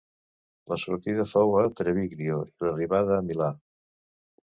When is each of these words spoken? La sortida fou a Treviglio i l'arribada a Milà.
La 0.73 0.77
sortida 0.83 1.27
fou 1.33 1.53
a 1.61 1.67
Treviglio 1.83 2.43
i 2.49 2.67
l'arribada 2.67 3.17
a 3.21 3.25
Milà. 3.31 3.55